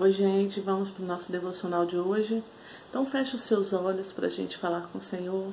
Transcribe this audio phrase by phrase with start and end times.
[0.00, 2.40] Oi, gente, vamos para o nosso devocional de hoje.
[2.88, 5.48] Então, feche os seus olhos para a gente falar com o Senhor.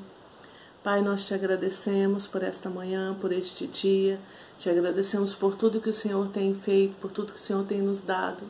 [0.84, 4.20] Pai, nós te agradecemos por esta manhã, por este dia.
[4.60, 7.82] Te agradecemos por tudo que o Senhor tem feito, por tudo que o Senhor tem
[7.82, 8.44] nos dado.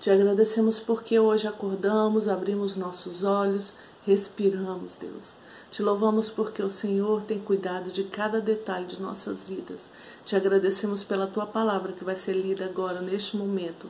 [0.00, 3.74] Te agradecemos porque hoje acordamos, abrimos nossos olhos,
[4.06, 5.34] respiramos, Deus.
[5.70, 9.90] Te louvamos porque o Senhor tem cuidado de cada detalhe de nossas vidas.
[10.24, 13.88] Te agradecemos pela tua palavra que vai ser lida agora, neste momento.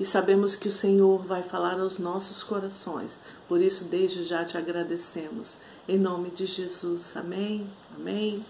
[0.00, 3.18] E sabemos que o Senhor vai falar aos nossos corações.
[3.46, 5.58] Por isso, desde já te agradecemos.
[5.86, 7.14] Em nome de Jesus.
[7.16, 7.66] Amém.
[7.94, 8.42] Amém.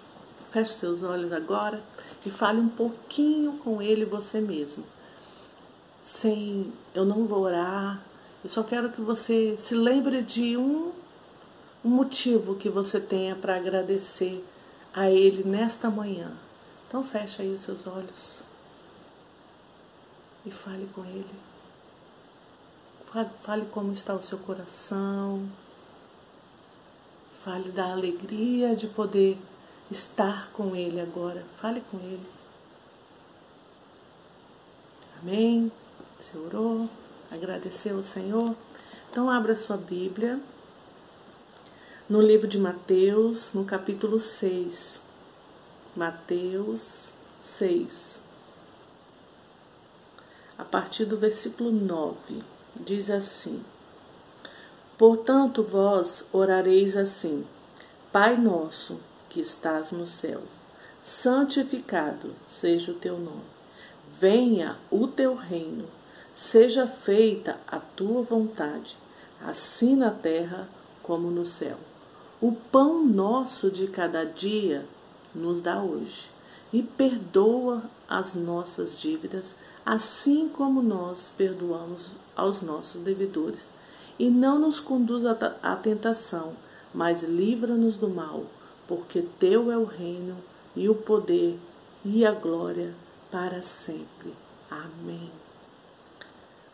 [0.51, 1.83] Feche seus olhos agora
[2.25, 4.85] e fale um pouquinho com Ele você mesmo.
[6.05, 8.01] Sem, eu não vou orar.
[8.45, 10.93] Eu só quero que você se lembre de um
[11.87, 14.45] um motivo que você tenha para agradecer
[14.93, 16.33] a Ele nesta manhã.
[16.89, 18.43] Então feche aí os seus olhos
[20.45, 21.47] e fale com Ele.
[23.41, 25.49] Fale, como está o seu coração.
[27.39, 29.39] Fale da alegria de poder
[29.89, 31.45] estar com Ele agora.
[31.55, 32.27] Fale com Ele.
[35.23, 35.71] Amém?
[36.19, 36.91] Você orou?
[37.31, 38.57] Agradeceu ao Senhor?
[39.09, 40.41] Então abra sua Bíblia
[42.09, 45.03] no livro de Mateus, no capítulo 6.
[45.97, 48.23] Mateus 6.
[50.57, 52.45] A partir do versículo 9,
[52.77, 53.61] diz assim:
[54.97, 57.45] Portanto, vós orareis assim:
[58.13, 60.43] Pai nosso que estás no céu,
[61.03, 63.57] santificado seja o teu nome.
[64.21, 65.89] Venha o teu reino,
[66.37, 68.97] seja feita a tua vontade,
[69.41, 70.69] assim na terra
[71.03, 71.77] como no céu.
[72.39, 74.85] O pão nosso de cada dia
[75.35, 76.31] nos dá hoje
[76.71, 79.57] e perdoa as nossas dívidas,
[79.87, 83.71] assim como nós perdoamos aos nossos devedores.
[84.19, 86.53] E não nos conduz à tentação,
[86.93, 88.45] mas livra-nos do mal,
[88.87, 90.37] porque teu é o reino
[90.75, 91.59] e o poder
[92.05, 92.95] e a glória
[93.31, 94.35] para sempre.
[94.71, 95.31] Amém.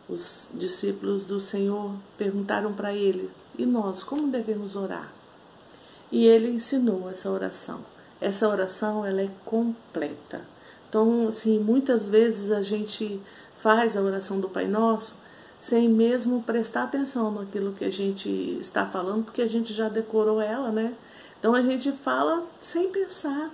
[0.09, 5.22] Os discípulos do Senhor perguntaram para ele: E nós, como devemos orar?
[6.13, 7.79] E ele ensinou essa oração.
[8.21, 10.41] Essa oração ela é completa.
[10.87, 13.19] Então, assim, muitas vezes a gente
[13.57, 15.15] faz a oração do Pai Nosso
[15.59, 18.29] sem mesmo prestar atenção naquilo que a gente
[18.61, 20.93] está falando, porque a gente já decorou ela, né?
[21.39, 23.49] Então a gente fala sem pensar.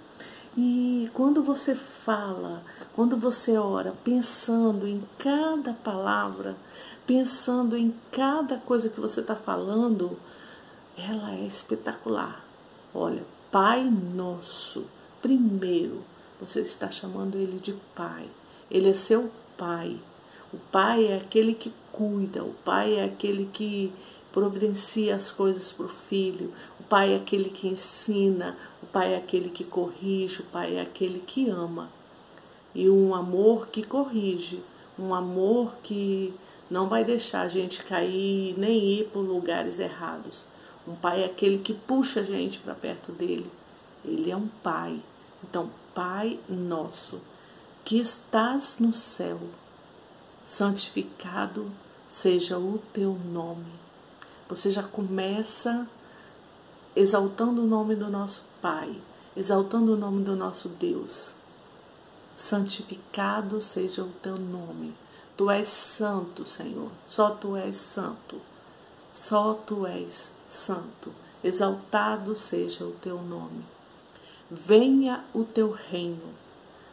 [0.57, 2.61] E quando você fala,
[2.93, 6.57] quando você ora, pensando em cada palavra,
[7.07, 10.17] pensando em cada coisa que você está falando,
[10.97, 12.48] ela é espetacular.
[13.01, 14.85] Olha, Pai Nosso,
[15.21, 16.03] primeiro,
[16.37, 18.25] você está chamando Ele de Pai.
[18.69, 19.95] Ele é seu Pai.
[20.51, 23.93] O Pai é aquele que cuida, o Pai é aquele que
[24.33, 29.17] providencia as coisas para o filho, o Pai é aquele que ensina, o Pai é
[29.17, 31.89] aquele que corrige, o Pai é aquele que ama.
[32.75, 34.61] E um amor que corrige,
[34.99, 36.33] um amor que
[36.69, 40.43] não vai deixar a gente cair nem ir por lugares errados.
[40.89, 43.51] Um pai é aquele que puxa a gente para perto dele.
[44.03, 45.00] Ele é um pai.
[45.44, 47.19] Então, Pai nosso,
[47.83, 49.39] que estás no céu,
[50.44, 51.69] santificado
[52.07, 53.72] seja o teu nome.
[54.47, 55.88] Você já começa
[56.95, 59.00] exaltando o nome do nosso Pai,
[59.35, 61.35] exaltando o nome do nosso Deus.
[62.35, 64.95] Santificado seja o teu nome.
[65.38, 66.91] Tu és santo, Senhor.
[67.06, 68.41] Só tu és santo.
[69.11, 71.11] Só tu és santo,
[71.43, 73.63] exaltado seja o teu nome.
[74.49, 76.33] Venha o teu reino,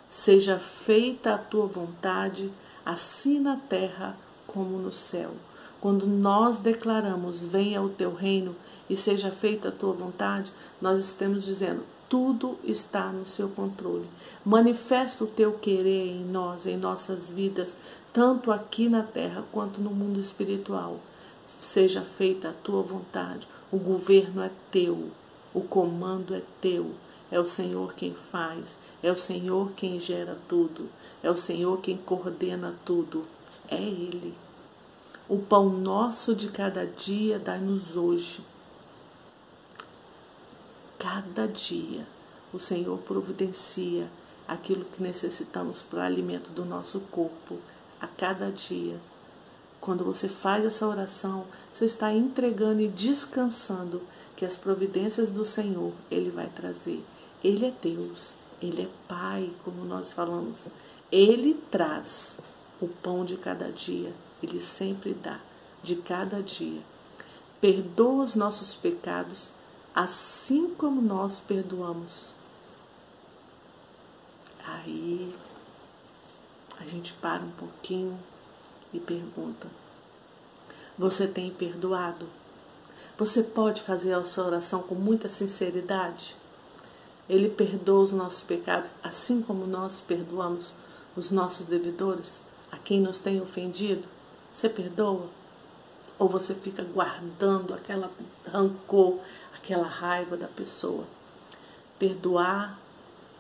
[0.09, 2.51] seja feita a tua vontade,
[2.85, 4.17] assim na terra
[4.47, 5.33] como no céu.
[5.81, 8.57] Quando nós declaramos venha o teu reino
[8.89, 14.09] e seja feita a tua vontade, nós estamos dizendo tudo está no seu controle.
[14.45, 17.77] Manifesta o teu querer em nós, em nossas vidas,
[18.13, 21.01] tanto aqui na terra quanto no mundo espiritual
[21.67, 23.49] seja feita a tua vontade.
[23.71, 25.11] O governo é teu,
[25.53, 26.95] o comando é teu.
[27.29, 30.89] É o Senhor quem faz, é o Senhor quem gera tudo,
[31.25, 33.27] é o Senhor quem coordena tudo.
[33.69, 34.33] É Ele.
[35.29, 38.45] O pão nosso de cada dia dai-nos hoje.
[40.97, 42.07] Cada dia
[42.53, 44.09] o Senhor providencia
[44.47, 47.59] aquilo que necessitamos para o alimento do nosso corpo
[48.01, 49.01] a cada dia.
[49.81, 54.03] Quando você faz essa oração, você está entregando e descansando
[54.35, 57.05] que as providências do Senhor Ele vai trazer.
[57.43, 60.69] Ele é Deus, Ele é Pai, como nós falamos.
[61.11, 62.39] Ele traz
[62.81, 64.13] o pão de cada dia
[64.43, 65.41] Ele sempre dá,
[65.83, 66.83] de cada dia.
[67.61, 69.53] Perdoa os nossos pecados,
[69.95, 72.35] assim como nós perdoamos.
[74.67, 75.35] Aí
[76.79, 78.19] a gente para um pouquinho
[78.97, 79.69] e pergunta:
[80.99, 82.27] Você tem perdoado?
[83.19, 86.37] Você pode fazer a sua oração com muita sinceridade?
[87.29, 90.75] Ele perdoa os nossos pecados, assim como nós perdoamos
[91.17, 94.07] os nossos devedores, a quem nos tem ofendido?
[94.53, 95.27] Você perdoa?
[96.19, 98.11] Ou você fica guardando aquela
[98.51, 99.19] rancor,
[99.55, 101.05] aquela raiva da pessoa?
[101.99, 102.79] Perdoar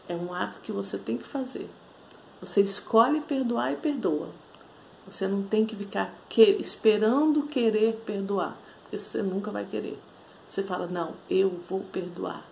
[0.08, 1.68] é um ato que você tem que fazer.
[2.40, 4.30] Você escolhe perdoar e perdoa.
[5.08, 9.98] Você não tem que ficar que, esperando querer perdoar, porque você nunca vai querer.
[10.48, 12.44] Você fala, não, eu vou perdoar.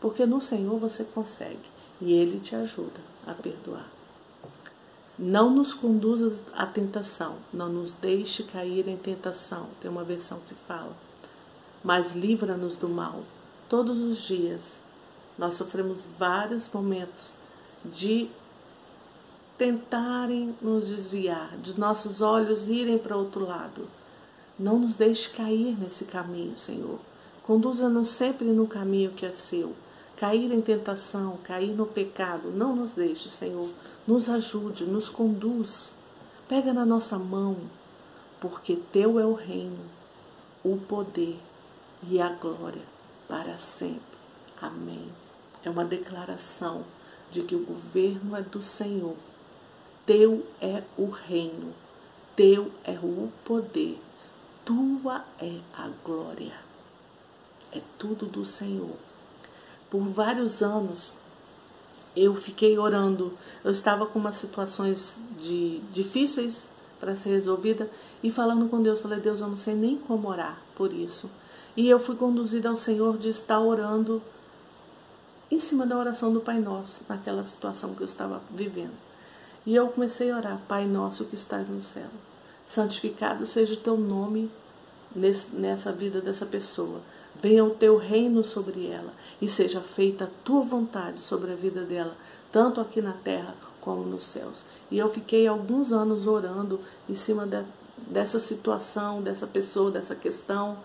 [0.00, 1.58] Porque no Senhor você consegue
[2.00, 3.86] e Ele te ajuda a perdoar.
[5.18, 9.66] Não nos conduza à tentação, não nos deixe cair em tentação.
[9.80, 10.96] Tem uma versão que fala.
[11.82, 13.22] Mas livra-nos do mal.
[13.68, 14.80] Todos os dias
[15.36, 17.32] nós sofremos vários momentos
[17.84, 18.28] de
[19.58, 23.88] tentarem nos desviar, de nossos olhos irem para outro lado.
[24.56, 27.00] Não nos deixe cair nesse caminho, Senhor.
[27.42, 29.74] Conduza-nos sempre no caminho que é seu.
[30.16, 33.68] Cair em tentação, cair no pecado, não nos deixe, Senhor.
[34.06, 35.96] Nos ajude, nos conduz.
[36.48, 37.56] Pega na nossa mão,
[38.40, 39.84] porque teu é o reino,
[40.64, 41.36] o poder
[42.08, 42.82] e a glória
[43.28, 44.00] para sempre.
[44.60, 45.08] Amém.
[45.64, 46.84] É uma declaração
[47.30, 49.16] de que o governo é do Senhor
[50.08, 51.74] teu é o reino,
[52.34, 54.00] teu é o poder,
[54.64, 56.54] tua é a glória.
[57.70, 58.96] É tudo do Senhor.
[59.90, 61.12] Por vários anos
[62.16, 63.36] eu fiquei orando.
[63.62, 67.90] Eu estava com umas situações de, difíceis para ser resolvida
[68.22, 71.28] e falando com Deus, falei: "Deus, eu não sei nem como orar por isso".
[71.76, 74.22] E eu fui conduzida ao Senhor de estar orando
[75.50, 79.07] em cima da oração do Pai Nosso, naquela situação que eu estava vivendo.
[79.68, 82.08] E eu comecei a orar, Pai nosso que estás no céu,
[82.64, 84.50] santificado seja o teu nome
[85.52, 87.02] nessa vida dessa pessoa.
[87.38, 89.12] Venha o teu reino sobre ela
[89.42, 92.16] e seja feita a tua vontade sobre a vida dela,
[92.50, 94.64] tanto aqui na terra como nos céus.
[94.90, 97.62] E eu fiquei alguns anos orando em cima de,
[98.06, 100.78] dessa situação, dessa pessoa, dessa questão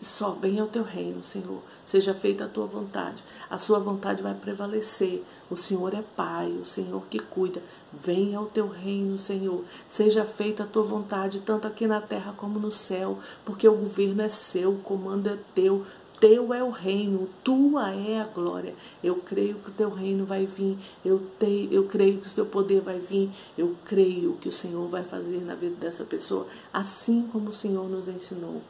[0.00, 1.60] só venha o teu reino, Senhor.
[1.84, 3.22] Seja feita a tua vontade.
[3.50, 5.22] A sua vontade vai prevalecer.
[5.50, 7.62] O Senhor é Pai, o Senhor que cuida.
[7.92, 9.62] Venha o teu reino, Senhor.
[9.88, 14.22] Seja feita a tua vontade, tanto aqui na terra como no céu, porque o governo
[14.22, 15.84] é seu, o comando é teu.
[16.18, 18.74] Teu é o reino, tua é a glória.
[19.04, 20.78] Eu creio que o teu reino vai vir.
[21.04, 23.30] Eu, te, eu creio que o teu poder vai vir.
[23.56, 27.88] Eu creio que o Senhor vai fazer na vida dessa pessoa, assim como o Senhor
[27.88, 28.62] nos ensinou.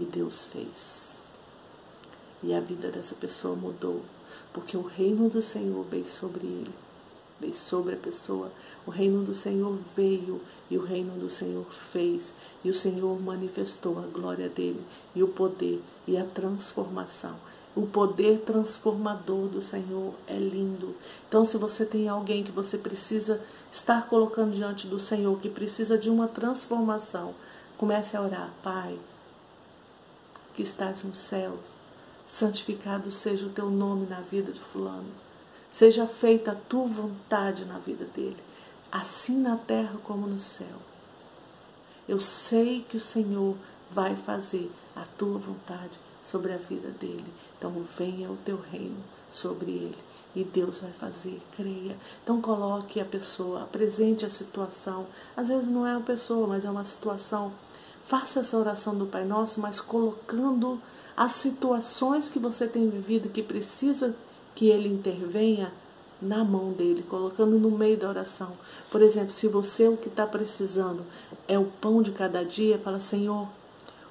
[0.00, 1.32] E Deus fez.
[2.40, 4.02] E a vida dessa pessoa mudou,
[4.52, 6.70] porque o reino do Senhor veio sobre ele,
[7.40, 8.52] veio sobre a pessoa.
[8.86, 10.40] O reino do Senhor veio
[10.70, 12.32] e o reino do Senhor fez.
[12.62, 14.80] E o Senhor manifestou a glória dele
[15.16, 17.34] e o poder e a transformação.
[17.74, 20.94] O poder transformador do Senhor é lindo.
[21.28, 25.98] Então, se você tem alguém que você precisa estar colocando diante do Senhor, que precisa
[25.98, 27.34] de uma transformação,
[27.76, 28.96] comece a orar, Pai
[30.58, 31.68] que estás nos céus,
[32.26, 35.06] santificado seja o teu nome na vida de Fulano.
[35.70, 38.42] Seja feita a tua vontade na vida dele,
[38.90, 40.82] assim na terra como no céu.
[42.08, 43.54] Eu sei que o Senhor
[43.88, 47.32] vai fazer a tua vontade sobre a vida dele.
[47.56, 48.98] Então venha o teu reino
[49.30, 49.98] sobre ele
[50.34, 51.96] e Deus vai fazer, creia.
[52.24, 55.06] Então coloque a pessoa, apresente a situação.
[55.36, 57.52] Às vezes não é uma pessoa, mas é uma situação
[58.08, 60.80] Faça essa oração do Pai Nosso, mas colocando
[61.14, 64.16] as situações que você tem vivido que precisa
[64.54, 65.70] que Ele intervenha
[66.18, 68.56] na mão dele, colocando no meio da oração.
[68.90, 71.04] Por exemplo, se você o que está precisando
[71.46, 73.46] é o pão de cada dia, fala, Senhor,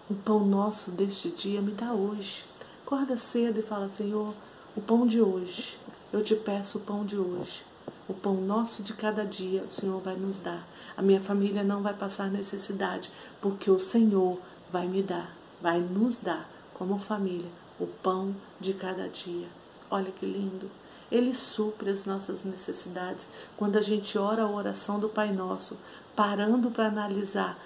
[0.08, 2.44] o pão nosso deste dia me dá hoje.
[2.86, 4.32] Acorda cedo e fala, Senhor,
[4.76, 5.80] o pão de hoje.
[6.14, 7.66] Eu te peço o pão de hoje.
[8.10, 10.66] O pão nosso de cada dia o Senhor vai nos dar.
[10.96, 13.12] A minha família não vai passar necessidade,
[13.42, 14.40] porque o Senhor
[14.72, 19.48] vai me dar, vai nos dar, como família, o pão de cada dia.
[19.92, 20.70] Olha que lindo.
[21.12, 23.30] Ele supre as nossas necessidades.
[23.56, 25.78] Quando a gente ora a oração do Pai Nosso,
[26.16, 27.58] parando para analisar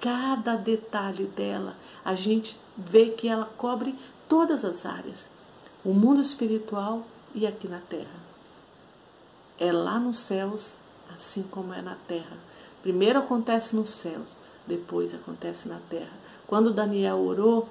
[0.00, 3.94] cada detalhe dela, a gente vê que ela cobre
[4.28, 5.28] todas as áreas:
[5.84, 8.33] o mundo espiritual e aqui na terra.
[9.58, 10.76] É lá nos céus,
[11.14, 12.36] assim como é na terra.
[12.82, 16.12] Primeiro acontece nos céus, depois acontece na terra.
[16.46, 17.68] Quando Daniel orou,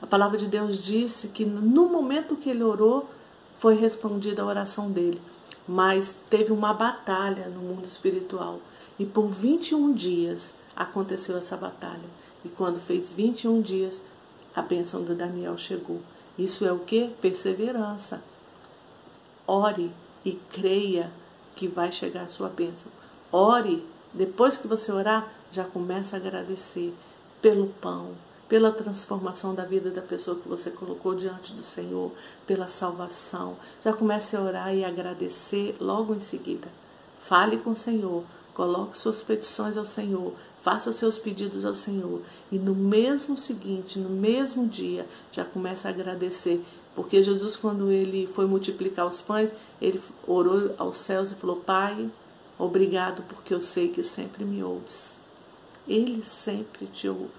[0.00, 3.08] a palavra de Deus disse que no momento que ele orou,
[3.58, 5.20] foi respondida a oração dele.
[5.68, 8.60] Mas teve uma batalha no mundo espiritual.
[8.98, 12.08] E por 21 dias aconteceu essa batalha.
[12.44, 14.00] E quando fez 21 dias,
[14.54, 16.00] a bênção de Daniel chegou.
[16.38, 17.08] Isso é o que?
[17.20, 18.22] Perseverança.
[19.46, 19.92] Ore
[20.24, 21.10] e creia
[21.54, 22.90] que vai chegar a sua bênção.
[23.32, 26.94] Ore, depois que você orar, já começa a agradecer
[27.40, 28.12] pelo pão,
[28.48, 32.10] pela transformação da vida da pessoa que você colocou diante do Senhor,
[32.46, 33.56] pela salvação.
[33.84, 36.68] Já comece a orar e agradecer logo em seguida.
[37.20, 42.58] Fale com o Senhor, coloque suas petições ao Senhor, faça seus pedidos ao Senhor e
[42.58, 46.62] no mesmo seguinte, no mesmo dia, já começa a agradecer.
[47.00, 52.10] Porque Jesus, quando ele foi multiplicar os pães, ele orou aos céus e falou: Pai,
[52.58, 55.22] obrigado, porque eu sei que sempre me ouves.
[55.88, 57.30] Ele sempre te ouve,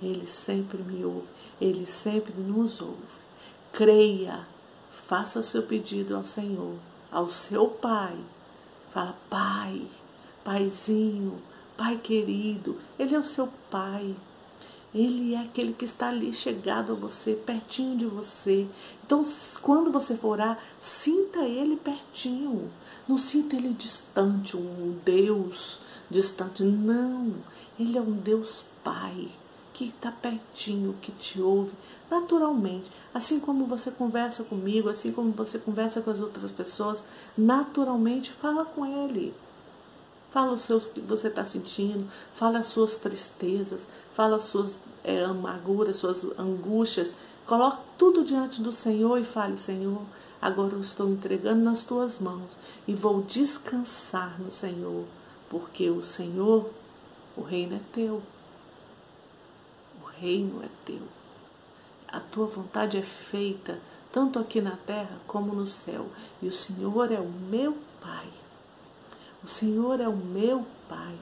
[0.00, 1.28] ele sempre me ouve,
[1.60, 2.96] ele sempre nos ouve.
[3.74, 4.48] Creia,
[4.90, 6.76] faça seu pedido ao Senhor,
[7.12, 8.16] ao seu Pai.
[8.90, 9.82] Fala, Pai,
[10.42, 11.42] Paizinho,
[11.76, 14.16] Pai querido, Ele é o seu Pai.
[14.92, 18.66] Ele é aquele que está ali chegado a você, pertinho de você.
[19.04, 19.22] Então,
[19.62, 20.38] quando você for
[20.80, 22.70] sinta Ele pertinho.
[23.08, 25.80] Não sinta Ele distante, um Deus
[26.10, 26.64] distante.
[26.64, 27.34] Não.
[27.78, 29.28] Ele é um Deus Pai
[29.72, 31.72] que está pertinho, que te ouve
[32.10, 32.90] naturalmente.
[33.14, 37.02] Assim como você conversa comigo, assim como você conversa com as outras pessoas,
[37.36, 39.32] naturalmente fala com Ele.
[40.30, 45.24] Fala os seus que você está sentindo, fala as suas tristezas, fala as suas é,
[45.24, 47.14] amarguras, suas angústias.
[47.46, 50.02] Coloque tudo diante do Senhor e fale, Senhor,
[50.40, 52.52] agora eu estou entregando nas tuas mãos
[52.86, 55.04] e vou descansar no Senhor,
[55.48, 56.70] porque o Senhor,
[57.36, 58.22] o reino é teu.
[60.00, 61.02] O reino é teu.
[62.06, 63.80] A tua vontade é feita
[64.12, 66.06] tanto aqui na terra como no céu,
[66.40, 68.39] e o Senhor é o meu Pai.
[69.42, 71.14] O Senhor é o meu Pai.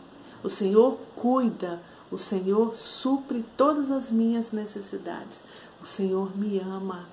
[0.43, 1.81] O Senhor cuida.
[2.11, 5.45] O Senhor supre todas as minhas necessidades.
[5.83, 7.07] O Senhor me ama.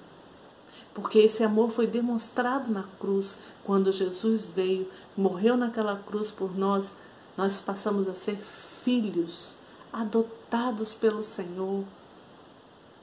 [0.94, 3.40] Porque esse amor foi demonstrado na cruz.
[3.64, 6.94] Quando Jesus veio, morreu naquela cruz por nós,
[7.38, 9.54] nós passamos a ser filhos,
[9.92, 11.84] adotados pelo Senhor,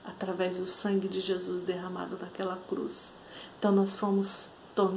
[0.05, 3.15] através do sangue de Jesus derramado naquela cruz.
[3.59, 4.49] Então nós fomos,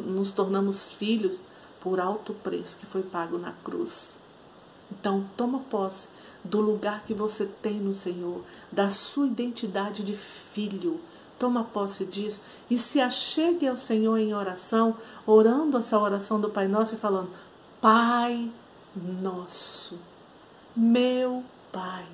[0.06, 1.40] nos tornamos filhos
[1.86, 4.18] por alto preço que foi pago na cruz.
[4.92, 6.08] Então, toma posse
[6.44, 11.00] do lugar que você tem no Senhor, da sua identidade de filho.
[11.38, 16.68] Toma posse disso e se achegue ao Senhor em oração, orando essa oração do Pai
[16.68, 17.30] Nosso e falando:
[17.80, 18.52] Pai
[18.96, 20.00] Nosso,
[20.76, 22.08] meu Pai,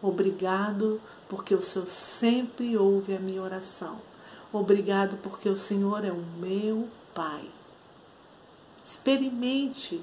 [0.00, 3.96] obrigado porque o Senhor sempre ouve a minha oração.
[4.52, 7.53] Obrigado porque o Senhor é o meu Pai.
[8.84, 10.02] Experimente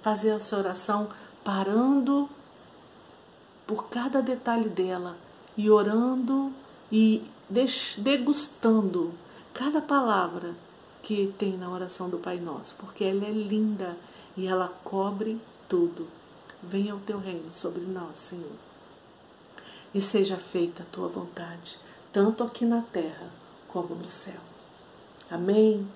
[0.00, 1.08] fazer essa oração
[1.44, 2.28] parando
[3.66, 5.16] por cada detalhe dela
[5.56, 6.52] e orando
[6.90, 7.22] e
[7.98, 9.12] degustando
[9.52, 10.54] cada palavra
[11.02, 13.96] que tem na oração do Pai Nosso, porque ela é linda
[14.36, 16.06] e ela cobre tudo.
[16.62, 18.56] Venha o teu reino sobre nós, Senhor.
[19.92, 21.78] E seja feita a tua vontade,
[22.12, 23.28] tanto aqui na terra
[23.68, 24.40] como no céu.
[25.30, 25.86] Amém.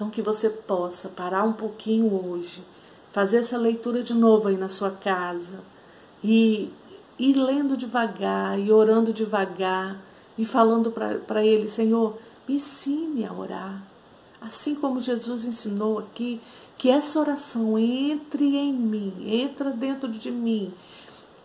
[0.00, 2.62] Então, que você possa parar um pouquinho hoje,
[3.12, 5.60] fazer essa leitura de novo aí na sua casa
[6.24, 6.72] e
[7.18, 9.98] ir lendo devagar e orando devagar
[10.38, 12.16] e falando para Ele: Senhor,
[12.48, 13.82] me ensine a orar.
[14.40, 16.40] Assim como Jesus ensinou aqui,
[16.78, 20.72] que essa oração entre em mim, entra dentro de mim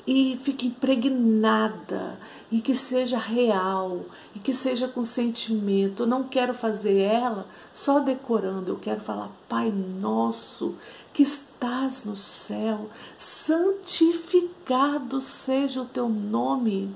[0.08, 2.20] e fique impregnada
[2.52, 6.04] e que seja real e que seja com sentimento.
[6.04, 10.76] Eu não quero fazer ela só decorando, eu quero falar, Pai nosso
[11.14, 16.94] que estás no céu, santificado seja o teu nome.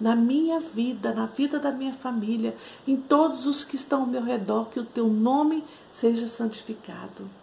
[0.00, 2.56] Na minha vida, na vida da minha família,
[2.88, 5.62] em todos os que estão ao meu redor, que o teu nome
[5.92, 7.41] seja santificado.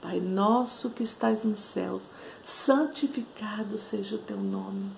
[0.00, 2.04] Pai nosso que estás nos céus,
[2.42, 4.90] santificado seja o teu nome.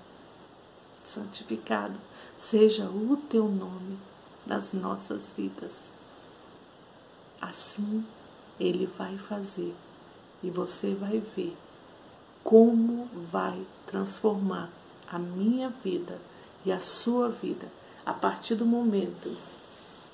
[1.05, 1.99] Santificado
[2.37, 3.99] seja o teu nome
[4.47, 5.93] nas nossas vidas.
[7.41, 8.07] Assim
[8.61, 9.75] ele vai fazer
[10.41, 11.57] e você vai ver
[12.45, 14.71] como vai transformar
[15.09, 16.21] a minha vida
[16.65, 17.67] e a sua vida
[18.07, 19.37] a partir do momento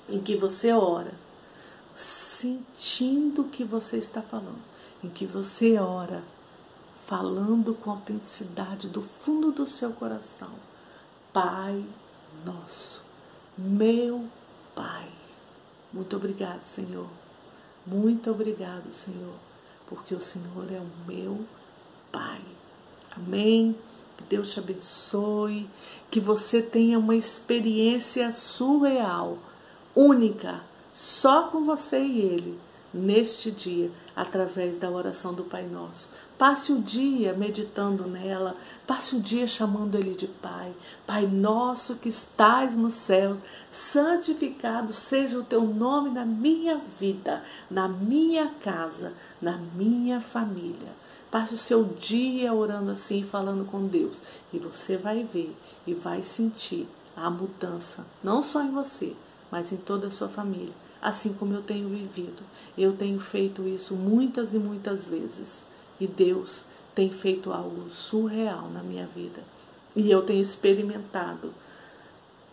[0.07, 1.13] em que você ora,
[1.95, 4.69] sentindo o que você está falando
[5.03, 6.23] em que você ora
[7.05, 10.51] falando com autenticidade do fundo do seu coração.
[11.33, 11.83] Pai
[12.45, 13.01] nosso,
[13.57, 14.25] meu
[14.75, 15.09] Pai.
[15.91, 17.07] Muito obrigado, Senhor.
[17.85, 19.33] Muito obrigado, Senhor,
[19.87, 21.45] porque o Senhor é o meu
[22.11, 22.41] Pai.
[23.15, 23.75] Amém.
[24.17, 25.69] Que Deus te abençoe,
[26.11, 29.37] que você tenha uma experiência surreal,
[29.95, 30.61] única,
[30.93, 32.59] só com você e Ele,
[32.93, 36.07] neste dia, através da oração do Pai Nosso.
[36.37, 38.55] Passe o dia meditando nela,
[38.87, 40.73] passe o dia chamando Ele de Pai.
[41.05, 47.87] Pai nosso que estás nos céus, santificado seja o teu nome na minha vida, na
[47.87, 50.89] minha casa, na minha família.
[51.29, 54.21] Passe o seu dia orando assim, falando com Deus.
[54.51, 55.55] E você vai ver
[55.85, 59.13] e vai sentir a mudança, não só em você,
[59.51, 60.73] mas em toda a sua família.
[61.01, 62.43] Assim como eu tenho vivido.
[62.77, 65.63] Eu tenho feito isso muitas e muitas vezes.
[65.99, 69.41] E Deus tem feito algo surreal na minha vida.
[69.95, 71.53] E eu tenho experimentado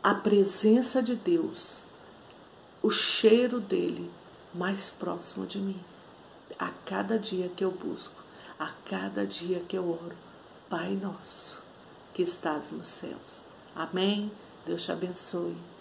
[0.03, 1.85] a presença de Deus,
[2.83, 4.11] o cheiro dele
[4.55, 5.81] mais próximo de mim.
[6.59, 8.27] A cada dia que eu busco
[8.59, 10.17] a cada dia que eu oro.
[10.69, 11.63] Pai nosso,
[12.13, 13.43] que estás nos céus.
[13.75, 14.31] Amém.
[14.65, 15.76] Deus te abençoe.